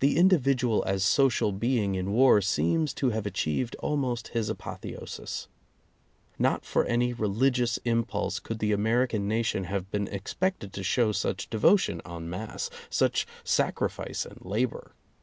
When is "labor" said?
14.42-14.94